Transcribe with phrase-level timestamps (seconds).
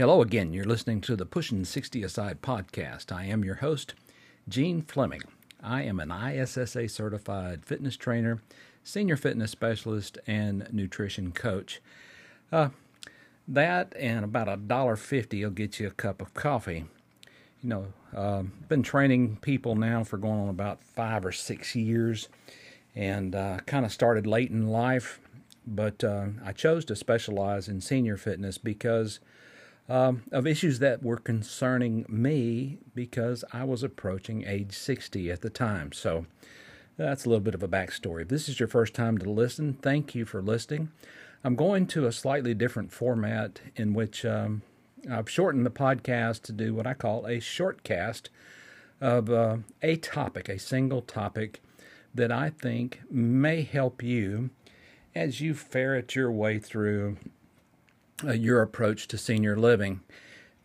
[0.00, 0.54] Hello again.
[0.54, 3.14] You're listening to the Pushing 60 Aside podcast.
[3.14, 3.92] I am your host,
[4.48, 5.20] Gene Fleming.
[5.62, 8.40] I am an ISSA certified fitness trainer,
[8.82, 11.82] senior fitness specialist, and nutrition coach.
[12.50, 12.70] Uh,
[13.46, 16.86] that and about a dollar fifty will get you a cup of coffee.
[17.62, 17.86] You know,
[18.16, 22.30] uh, been training people now for going on about five or six years,
[22.96, 25.20] and uh, kind of started late in life.
[25.66, 29.20] But uh, I chose to specialize in senior fitness because
[29.90, 35.50] um, of issues that were concerning me because I was approaching age 60 at the
[35.50, 35.90] time.
[35.90, 36.26] So
[36.96, 38.22] that's a little bit of a backstory.
[38.22, 40.92] If this is your first time to listen, thank you for listening.
[41.42, 44.62] I'm going to a slightly different format in which um,
[45.10, 48.28] I've shortened the podcast to do what I call a shortcast
[49.00, 51.60] of uh, a topic, a single topic
[52.14, 54.50] that I think may help you
[55.16, 57.16] as you ferret your way through
[58.24, 60.00] uh, your approach to senior living.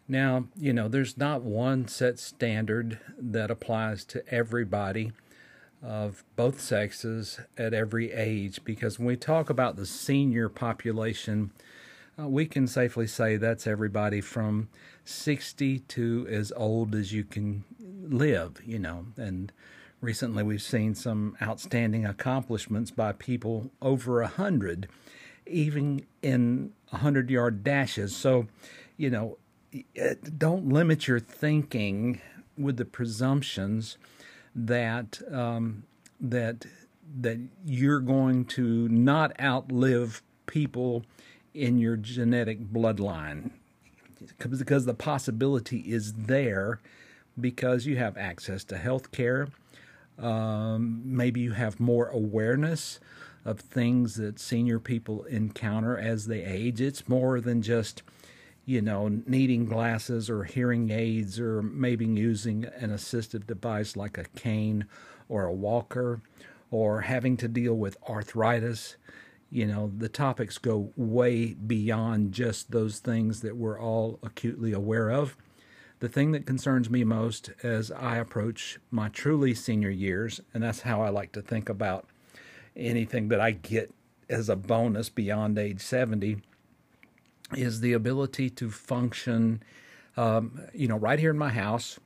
[0.07, 5.11] Now, you know, there's not one set standard that applies to everybody
[5.81, 11.51] of both sexes at every age because when we talk about the senior population,
[12.19, 14.69] uh, we can safely say that's everybody from
[15.03, 19.07] 60 to as old as you can live, you know.
[19.17, 19.51] And
[20.01, 24.87] recently we've seen some outstanding accomplishments by people over a 100
[25.47, 28.15] even in 100 yard dashes.
[28.15, 28.47] So,
[28.97, 29.37] you know,
[30.37, 32.21] don't limit your thinking
[32.57, 33.97] with the presumptions
[34.55, 35.83] that um,
[36.19, 36.65] that
[37.21, 41.03] that you're going to not outlive people
[41.53, 43.51] in your genetic bloodline
[44.39, 46.79] because the possibility is there
[47.39, 49.49] because you have access to health care.
[50.17, 52.99] Um, maybe you have more awareness
[53.45, 56.81] of things that senior people encounter as they age.
[56.81, 58.01] It's more than just,
[58.65, 64.25] you know, needing glasses or hearing aids or maybe using an assistive device like a
[64.35, 64.85] cane
[65.29, 66.21] or a walker
[66.71, 68.97] or having to deal with arthritis.
[69.51, 75.11] You know, the topics go way beyond just those things that we're all acutely aware
[75.11, 75.37] of.
[75.99, 80.81] The thing that concerns me most as I approach my truly senior years, and that's
[80.81, 82.09] how I like to think about
[82.75, 83.93] anything that I get
[84.29, 86.37] as a bonus beyond age 70
[87.55, 89.61] is the ability to function,
[90.17, 91.99] um, you know, right here in my house,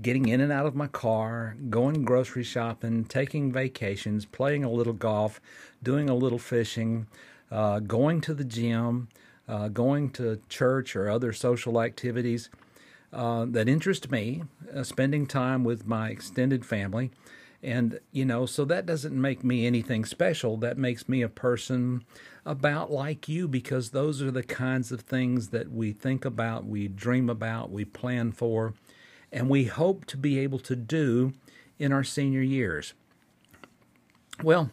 [0.00, 4.92] getting in and out of my car, going grocery shopping, taking vacations, playing a little
[4.92, 5.40] golf,
[5.82, 7.06] doing a little fishing,
[7.50, 9.08] uh, going to the gym,
[9.48, 12.48] uh, going to church or other social activities
[13.12, 14.42] uh, that interest me,
[14.74, 17.10] uh, spending time with my extended family.
[17.62, 20.56] And, you know, so that doesn't make me anything special.
[20.56, 22.04] That makes me a person
[22.46, 26.86] about like you because those are the kinds of things that we think about, we
[26.86, 28.74] dream about, we plan for,
[29.32, 31.32] and we hope to be able to do
[31.78, 32.94] in our senior years.
[34.42, 34.70] Well,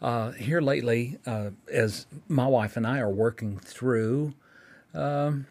[0.00, 4.32] uh, here lately, uh, as my wife and I are working through,
[4.94, 5.46] um,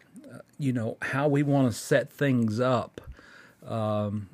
[0.58, 3.00] you know, how we want to set things up
[3.66, 4.28] um,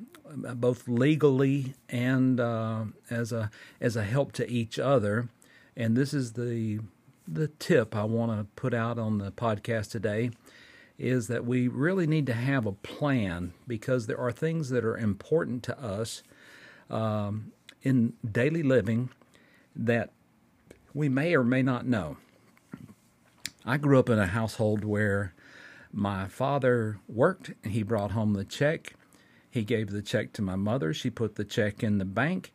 [0.55, 5.29] both legally and uh, as a as a help to each other.
[5.75, 6.79] And this is the
[7.27, 10.31] the tip I want to put out on the podcast today
[10.97, 14.97] is that we really need to have a plan because there are things that are
[14.97, 16.23] important to us
[16.89, 19.09] um, in daily living
[19.75, 20.11] that
[20.93, 22.17] we may or may not know.
[23.65, 25.33] I grew up in a household where
[25.93, 28.93] my father worked, he brought home the check,
[29.49, 30.93] he gave the check to my mother.
[30.93, 32.53] She put the check in the bank.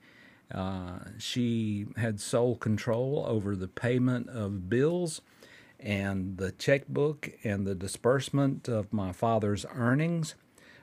[0.52, 5.20] Uh, she had sole control over the payment of bills
[5.80, 10.34] and the checkbook and the disbursement of my father's earnings.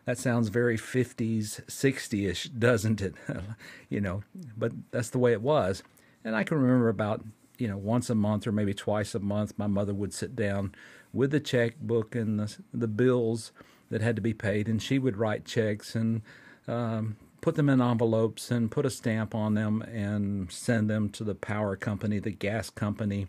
[0.05, 3.15] That sounds very 50s, 60 ish, doesn't it?
[3.89, 4.23] you know,
[4.57, 5.83] but that's the way it was.
[6.23, 7.23] And I can remember about,
[7.57, 10.73] you know, once a month or maybe twice a month, my mother would sit down
[11.13, 13.51] with the checkbook and the, the bills
[13.91, 16.21] that had to be paid, and she would write checks and
[16.67, 21.23] um, put them in envelopes and put a stamp on them and send them to
[21.23, 23.27] the power company, the gas company,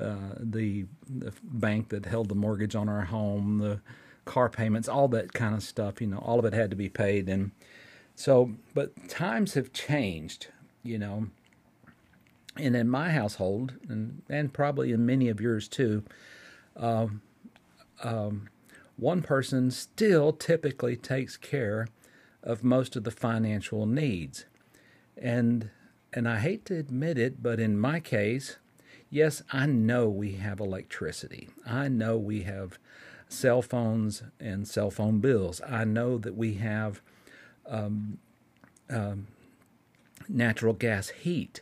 [0.00, 3.80] uh, the, the bank that held the mortgage on our home, the
[4.24, 6.00] car payments, all that kind of stuff.
[6.00, 7.50] You know, all of it had to be paid, and
[8.14, 10.48] so, but times have changed.
[10.82, 11.26] You know,
[12.56, 16.04] and in my household, and and probably in many of yours too.
[16.74, 17.20] Um,
[18.02, 18.48] um,
[19.00, 21.88] one person still typically takes care
[22.42, 24.44] of most of the financial needs.
[25.16, 25.70] And
[26.12, 28.56] and I hate to admit it, but in my case,
[29.10, 31.50] yes, I know we have electricity.
[31.64, 32.78] I know we have
[33.28, 35.60] cell phones and cell phone bills.
[35.66, 37.00] I know that we have
[37.68, 38.18] um,
[38.88, 39.28] um,
[40.28, 41.60] natural gas heat.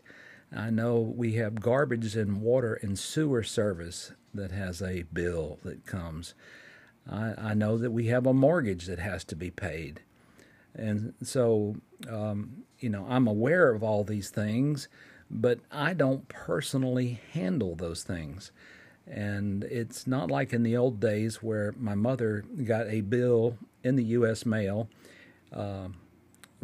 [0.51, 5.85] I know we have garbage and water and sewer service that has a bill that
[5.85, 6.33] comes.
[7.09, 10.01] I, I know that we have a mortgage that has to be paid.
[10.75, 11.77] And so,
[12.09, 14.89] um, you know, I'm aware of all these things,
[15.31, 18.53] but I don't personally handle those things.
[19.07, 23.97] And it's not like in the old days where my mother got a bill in
[23.97, 24.45] the U.S.
[24.45, 24.89] mail
[25.53, 25.89] uh,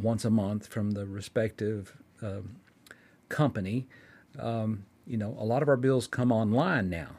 [0.00, 2.40] once a month from the respective uh,
[3.28, 3.86] company.
[4.38, 7.10] Um, you know, a lot of our bills come online now,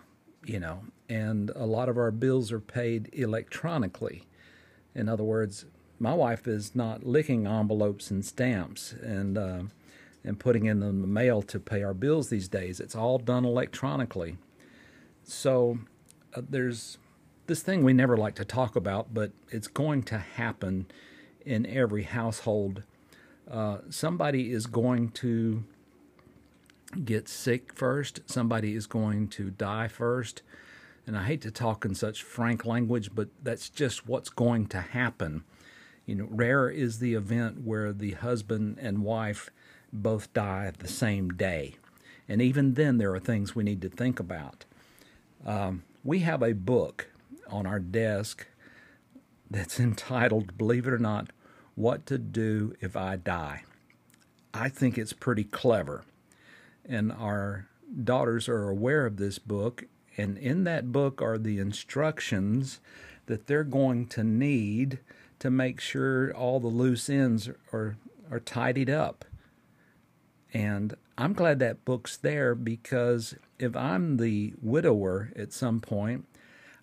[0.45, 4.24] you know, and a lot of our bills are paid electronically.
[4.94, 5.65] In other words,
[6.00, 9.63] my wife is not licking envelopes and stamps and uh,
[10.24, 12.80] and putting in the mail to pay our bills these days.
[12.80, 14.38] It's all done electronically.
[15.24, 15.80] So
[16.36, 16.98] uh, there's
[17.48, 20.88] this thing we never like to talk about, but it's going to happen
[21.45, 22.81] in every household.
[23.50, 25.63] Uh, somebody is going to
[27.04, 28.22] get sick first.
[28.26, 30.42] Somebody is going to die first.
[31.08, 34.82] And I hate to talk in such frank language, but that's just what's going to
[34.82, 35.44] happen.
[36.06, 39.50] You know, rare is the event where the husband and wife
[39.94, 41.76] both die the same day.
[42.28, 44.66] And even then, there are things we need to think about.
[45.46, 47.12] Um, we have a book
[47.50, 48.48] on our desk
[49.50, 51.30] that's entitled, believe it or not,
[51.76, 53.64] What to Do If I Die.
[54.54, 56.04] I think it's pretty clever.
[56.88, 57.68] And our
[58.04, 59.86] daughters are aware of this book.
[60.18, 62.80] And in that book are the instructions
[63.26, 65.00] that they're going to need
[65.40, 67.98] to make sure all the loose ends are,
[68.32, 69.26] are tidied up.
[70.54, 76.26] And I'm glad that book's there because if I'm the widower at some point,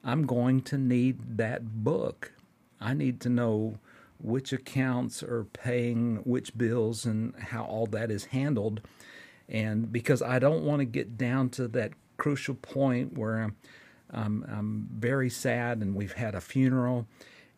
[0.04, 2.32] I'm going to need that book.
[2.80, 3.78] I need to know
[4.18, 8.80] which accounts are paying which bills and how all that is handled.
[9.52, 13.56] And because I don't want to get down to that crucial point where I'm,
[14.10, 17.06] I'm, I'm very sad and we've had a funeral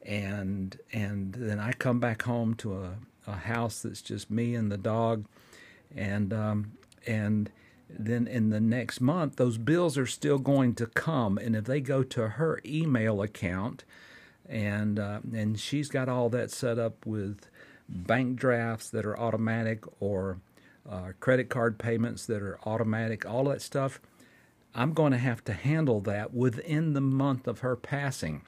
[0.03, 2.95] and and then I come back home to a,
[3.27, 5.25] a house that's just me and the dog.
[5.97, 6.73] And um,
[7.07, 7.51] and
[7.89, 11.39] then in the next month those bills are still going to come.
[11.39, 13.85] And if they go to her email account
[14.49, 17.47] and uh, and she's got all that set up with
[17.89, 20.39] bank drafts that are automatic or
[20.89, 24.01] uh, credit card payments that are automatic all that stuff
[24.75, 28.43] i'm going to have to handle that within the month of her passing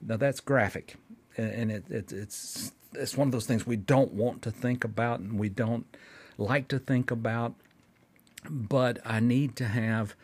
[0.00, 0.96] now that's graphic
[1.36, 5.20] and it, it, it's it's one of those things we don't want to think about
[5.20, 5.86] and we don't
[6.36, 7.54] like to think about
[8.50, 10.14] but I need to have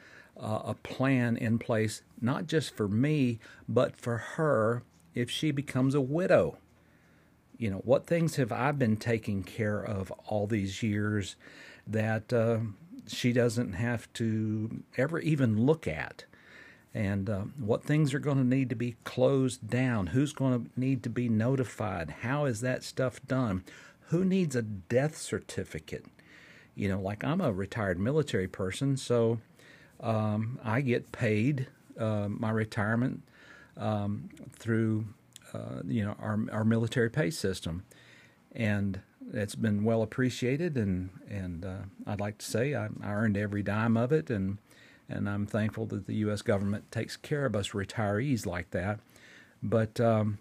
[0.41, 4.83] uh, a plan in place, not just for me, but for her
[5.15, 6.59] if she becomes a widow.
[7.59, 11.37] You know, what things have I been taking care of all these years
[11.87, 12.59] that uh,
[13.07, 16.25] she doesn't have to ever even look at?
[16.95, 20.09] And uh, what things are going to need to be closed down?
[20.09, 22.17] Who's going to need to be notified?
[22.23, 23.65] How is that stuff done?
[24.07, 26.07] Who needs a death certificate?
[26.79, 29.41] you know, like I'm a retired military person, so
[30.00, 31.67] um, I get paid
[31.99, 33.23] uh, my retirement
[33.77, 35.07] um, through
[35.55, 37.85] uh, you know our our military pay system,
[38.52, 39.00] and
[39.33, 43.62] it's been well appreciated, and and uh, I'd like to say I, I, earned every
[43.62, 44.59] dime of it, and
[45.09, 46.43] and I'm thankful that the U.S.
[46.43, 49.00] government takes care of us retirees like that.
[49.62, 50.38] But um,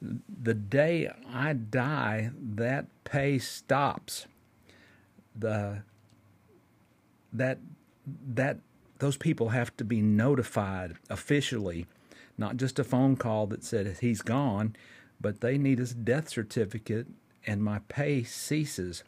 [0.00, 4.26] the day I die, that pay stops
[5.34, 5.82] the
[7.32, 7.58] that
[8.34, 8.58] that
[8.98, 11.86] those people have to be notified officially,
[12.40, 14.74] not just a phone call that said he's gone,
[15.20, 17.06] but they need his death certificate
[17.46, 19.04] and my pay ceases.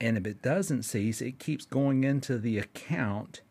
[0.00, 3.42] And if it doesn't cease, it keeps going into the account.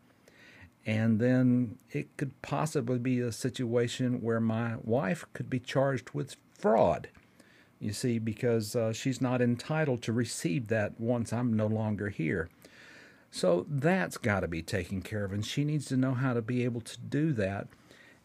[0.86, 6.36] And then it could possibly be a situation where my wife could be charged with
[6.58, 7.08] fraud.
[7.80, 12.48] You see, because uh, she's not entitled to receive that once I'm no longer here.
[13.30, 16.40] So that's got to be taken care of, and she needs to know how to
[16.40, 17.66] be able to do that.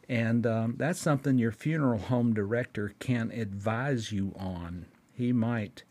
[0.10, 4.88] And um, that's something your funeral home director can advise you on.
[5.14, 5.84] He might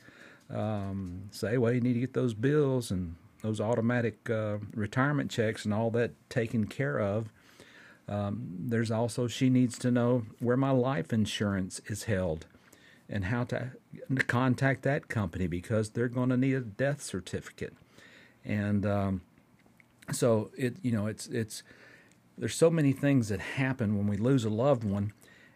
[0.52, 5.64] um, say, well, you need to get those bills and those automatic uh, retirement checks
[5.64, 7.32] and all that taken care of.
[8.08, 12.46] Um, there's also, she needs to know where my life insurance is held
[13.08, 13.70] and how to
[14.26, 17.74] contact that company because they're going to need a death certificate
[18.44, 19.20] and um,
[20.10, 21.62] so it you know it's it's
[22.38, 25.12] there's so many things that happen when we lose a loved one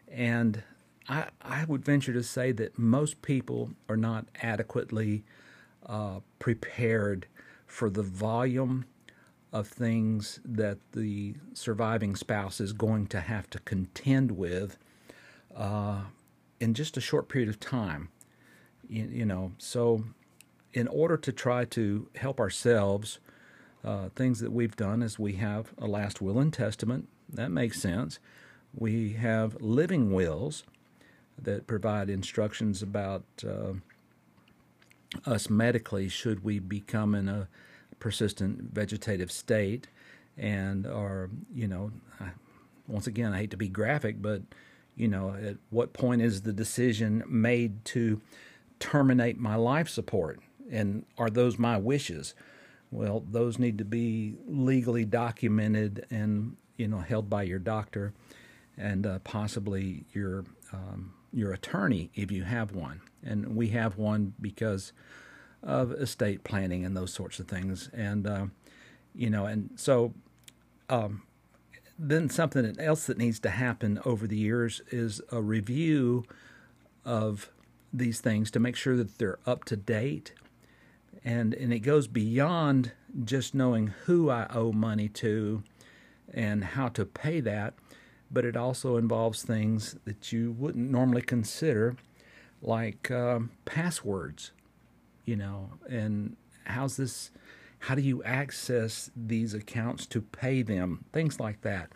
[0.09, 0.63] And
[1.09, 5.25] I, I would venture to say that most people are not adequately
[5.87, 7.27] uh, prepared
[7.67, 8.85] for the volume
[9.53, 14.79] of things that the surviving spouse is going to have to contend with
[15.57, 16.03] uh,
[16.61, 18.09] in just a short period of time.
[18.89, 20.05] You, you, know, so
[20.73, 23.19] in order to try to help ourselves,
[23.85, 27.09] uh, things that we've done is we have a last will and testament.
[27.33, 28.19] That makes sense.
[28.75, 30.65] We have living wills
[31.41, 33.73] that provide instructions about uh,
[35.27, 37.49] us medically should we become in a
[37.99, 39.89] persistent vegetative state
[40.37, 41.93] and are you know
[42.89, 44.43] once again I hate to be graphic but
[44.97, 48.21] you know at what point is the decision made to
[48.81, 52.35] terminate my life support and are those my wishes
[52.93, 58.13] well those need to be legally documented and you know held by your doctor
[58.77, 64.35] and uh, possibly your um, your attorney if you have one and we have one
[64.41, 64.93] because
[65.63, 67.89] of estate planning and those sorts of things.
[67.93, 68.47] And uh,
[69.15, 70.13] you know, and so
[70.89, 71.23] um,
[71.99, 76.25] then something else that needs to happen over the years is a review
[77.05, 77.51] of
[77.93, 80.33] these things to make sure that they're up to date.
[81.25, 82.93] And and it goes beyond
[83.25, 85.63] just knowing who I owe money to
[86.33, 87.75] and how to pay that,
[88.31, 91.97] but it also involves things that you wouldn't normally consider,
[92.63, 94.53] like um, passwords
[95.25, 97.31] you know, and how's this?
[97.81, 101.05] How do you access these accounts to pay them?
[101.13, 101.91] Things like that.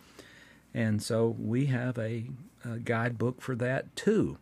[0.75, 2.25] And so we have a,
[2.65, 4.39] a guidebook for that too.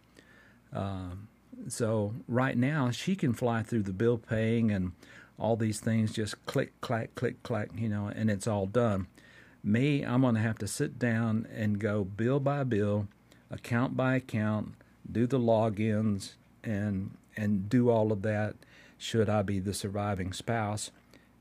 [0.73, 1.29] Um,
[1.69, 4.93] so right now she can fly through the bill paying and
[5.39, 9.07] all these things just click, clack, click, clack, you know, and it's all done.
[9.63, 13.09] Me, I'm going to have to sit down and go bill by bill,
[13.51, 14.75] account by account,
[15.11, 18.55] do the logins, and and do all of that
[18.97, 20.91] should I be the surviving spouse.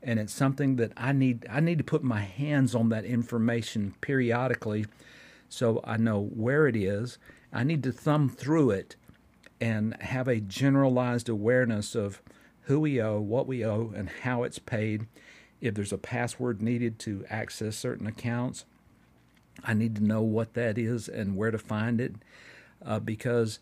[0.02, 3.94] And it's something that I need I need to put my hands on that information
[4.00, 4.86] periodically
[5.48, 7.18] so I know where it is.
[7.52, 8.96] I need to thumb through it
[9.64, 12.20] and have a generalized awareness of
[12.64, 15.06] who we owe, what we owe, and how it's paid.
[15.58, 18.66] If there's a password needed to access certain accounts,
[19.64, 22.14] I need to know what that is and where to find it
[22.84, 23.58] uh, because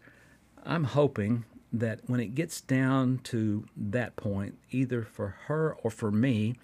[0.64, 6.10] I'm hoping that when it gets down to that point, either for her or for
[6.10, 6.56] me,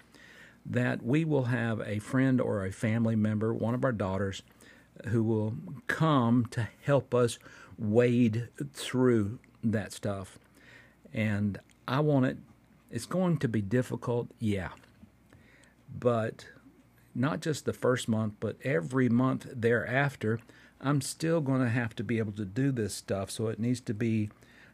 [0.65, 4.43] that we will have a friend or a family member, one of our daughters,
[5.07, 5.53] who will
[5.87, 7.39] come to help us
[7.79, 10.37] wade through that stuff.
[11.13, 12.37] And I want it,
[12.91, 14.69] it's going to be difficult, yeah.
[15.97, 16.45] But
[17.15, 20.39] not just the first month, but every month thereafter,
[20.81, 23.31] I'm still going to have to be able to do this stuff.
[23.31, 24.29] So it needs to be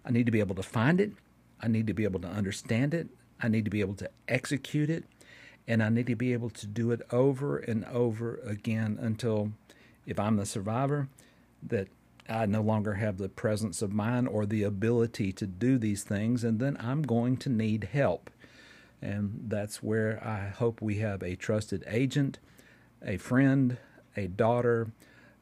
[0.05, 1.13] I need to be able to find it.
[1.61, 3.07] I need to be able to understand it.
[3.41, 5.03] I need to be able to execute it.
[5.67, 9.51] And I need to be able to do it over and over again until,
[10.05, 11.07] if I'm the survivor,
[11.63, 11.87] that
[12.27, 16.43] I no longer have the presence of mind or the ability to do these things.
[16.43, 18.29] And then I'm going to need help.
[19.01, 22.39] And that's where I hope we have a trusted agent,
[23.05, 23.77] a friend,
[24.17, 24.91] a daughter,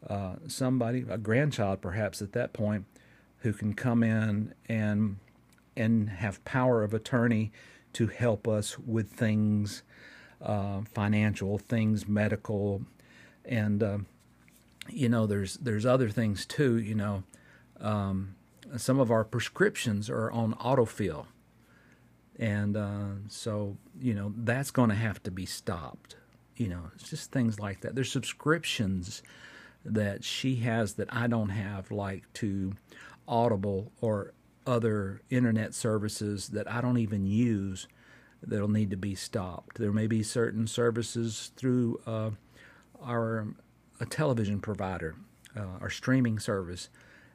[0.10, 2.86] uh, somebody, a grandchild perhaps at that point
[3.40, 5.18] who can come in and
[5.76, 7.52] and have power of attorney
[7.94, 9.84] to help us with things
[10.42, 12.82] uh, financial, things medical,
[13.46, 13.98] and uh,
[14.90, 16.78] you know there's there's other things too.
[16.78, 17.24] You know,
[17.80, 18.36] um,
[18.78, 21.28] some of our prescriptions are on autofill,
[22.38, 26.16] and uh, so you know that's going to have to be stopped.
[26.56, 27.96] You know, it's just things like that.
[27.96, 29.24] There's subscriptions
[29.86, 32.74] that she has that I don't have, like to
[33.28, 34.34] Audible or
[34.66, 37.88] other internet services that I don't even use
[38.42, 39.78] that'll need to be stopped.
[39.78, 42.32] There may be certain services through uh,
[43.02, 43.48] our
[44.00, 45.16] a television provider,
[45.56, 46.90] uh, our streaming service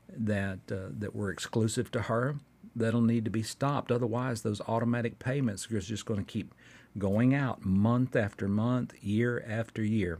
[0.09, 2.37] that uh, that were exclusive to her
[2.75, 3.91] that'll need to be stopped.
[3.91, 6.55] Otherwise, those automatic payments are just going to keep
[6.97, 10.19] going out month after month, year after year.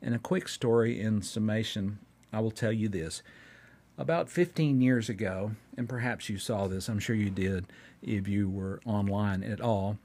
[0.00, 1.98] And a quick story in summation,
[2.32, 3.22] I will tell you this.
[3.98, 7.66] About 15 years ago, and perhaps you saw this, I'm sure you did
[8.02, 9.98] if you were online at all,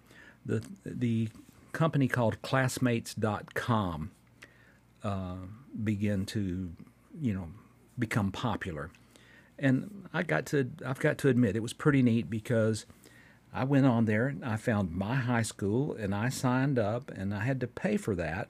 [0.45, 1.27] the, the
[1.73, 4.11] company called Classmates.com
[5.03, 5.35] uh,
[5.83, 6.71] began to,
[7.19, 7.47] you know,
[7.97, 8.89] become popular.
[9.59, 12.85] And I got to, I've got to admit, it was pretty neat because
[13.53, 17.33] I went on there and I found my high school and I signed up and
[17.33, 18.47] I had to pay for that.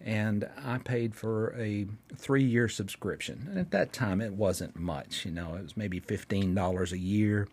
[0.00, 3.46] and I paid for a three year subscription.
[3.50, 5.24] And at that time, it wasn't much.
[5.24, 7.48] You know, it was maybe $15 a year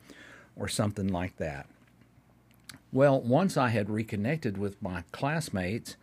[0.56, 1.68] or something like that.
[2.92, 5.96] Well, once I had reconnected with my classmates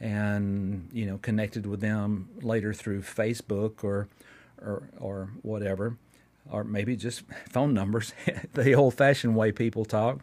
[0.00, 4.08] and, you know, connected with them later through Facebook or,
[4.60, 5.96] or, or whatever,
[6.50, 8.12] or maybe just phone numbers,
[8.54, 10.20] the old fashioned way people talk.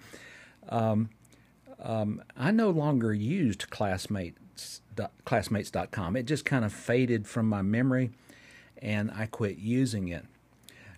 [0.70, 1.10] Um,
[1.82, 4.82] um, I no longer used classmates,
[5.25, 6.15] classmates.com.
[6.15, 8.12] It just kind of faded from my memory
[8.82, 10.25] and I quit using it.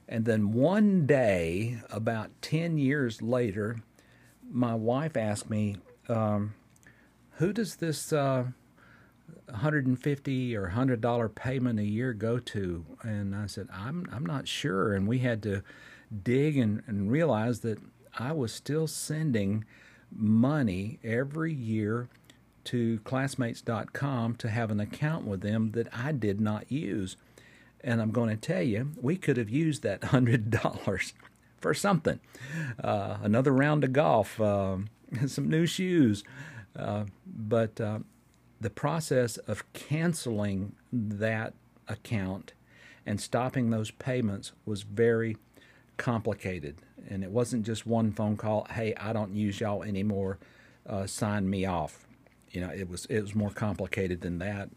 [0.07, 3.77] And then one day, about 10 years later,
[4.51, 5.77] my wife asked me,
[6.07, 6.53] um,
[7.37, 8.45] "Who does this uh,
[9.47, 14.47] 150 or 100 dollar payment a year go to?" And I said, "I'm I'm not
[14.47, 15.63] sure." And we had to
[16.23, 17.79] dig and, and realize that
[18.17, 19.65] I was still sending
[20.11, 22.07] money every year
[22.65, 27.15] to classmates.com to have an account with them that I did not use.
[27.83, 31.13] And I'm going to tell you, we could have used that $100
[31.59, 32.19] for something.
[32.83, 34.77] Uh, another round of golf, uh,
[35.27, 36.23] some new shoes.
[36.75, 37.99] Uh, but uh,
[38.65, 41.53] the process of canceling that
[41.87, 42.53] account
[43.05, 45.37] and stopping those payments was very
[45.97, 46.77] complicated.
[47.07, 50.39] And it wasn't just one phone call, hey, I don't use y'all anymore,
[50.89, 52.07] uh, sign me off.
[52.49, 54.69] You know, it was it was more complicated than that.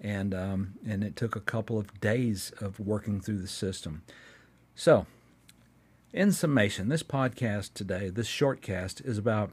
[0.00, 4.04] And um, and it took a couple of days of working through the system.
[4.76, 5.06] So
[6.12, 9.50] in summation, this podcast today, this shortcast, is about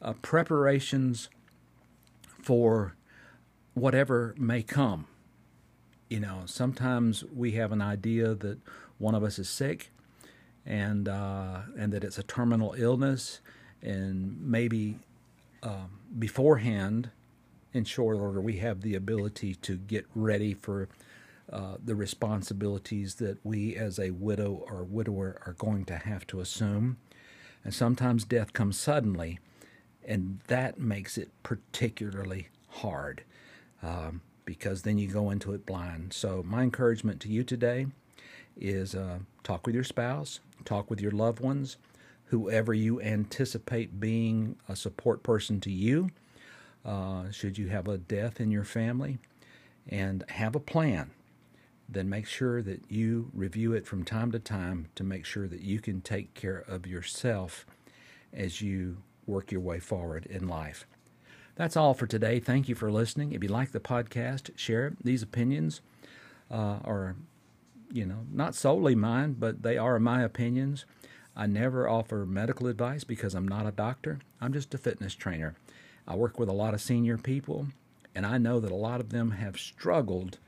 [0.00, 1.28] uh, preparations
[2.42, 2.94] for
[3.74, 5.06] whatever may come.
[6.08, 8.58] You know, sometimes we have an idea that
[8.98, 9.90] one of us is sick,
[10.66, 13.40] and uh, and that it's a terminal illness,
[13.80, 14.98] and maybe
[15.62, 17.10] um, beforehand,
[17.72, 20.88] in short order, we have the ability to get ready for
[21.50, 26.40] uh, the responsibilities that we as a widow or widower are going to have to
[26.40, 26.98] assume.
[27.64, 29.38] And sometimes death comes suddenly,
[30.06, 33.22] and that makes it particularly hard
[33.82, 36.12] um, because then you go into it blind.
[36.12, 37.86] So, my encouragement to you today
[38.56, 41.76] is uh, talk with your spouse, talk with your loved ones,
[42.26, 46.10] whoever you anticipate being a support person to you,
[46.84, 49.18] uh, should you have a death in your family,
[49.88, 51.10] and have a plan
[51.92, 55.60] then make sure that you review it from time to time to make sure that
[55.60, 57.66] you can take care of yourself
[58.32, 60.86] as you work your way forward in life.
[61.54, 62.40] That's all for today.
[62.40, 63.32] Thank you for listening.
[63.32, 65.04] If you like the podcast, share it.
[65.04, 65.80] These opinions
[66.50, 67.16] uh, are,
[67.92, 70.86] you know, not solely mine, but they are my opinions.
[71.36, 74.20] I never offer medical advice because I'm not a doctor.
[74.40, 75.54] I'm just a fitness trainer.
[76.06, 77.68] I work with a lot of senior people,
[78.14, 80.38] and I know that a lot of them have struggled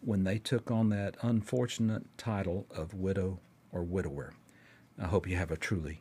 [0.00, 3.38] when they took on that unfortunate title of widow
[3.72, 4.32] or widower.
[5.00, 6.00] I hope you have a truly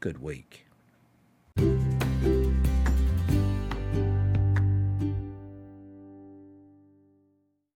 [0.00, 0.66] good week.